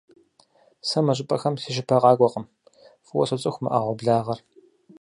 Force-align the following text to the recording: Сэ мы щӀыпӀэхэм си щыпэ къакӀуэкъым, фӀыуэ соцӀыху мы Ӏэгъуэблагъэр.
Сэ 0.87 0.97
мы 1.05 1.13
щӀыпӀэхэм 1.17 1.55
си 1.61 1.69
щыпэ 1.75 1.97
къакӀуэкъым, 2.01 2.45
фӀыуэ 3.05 3.25
соцӀыху 3.29 3.61
мы 3.63 3.69
Ӏэгъуэблагъэр. 3.71 4.39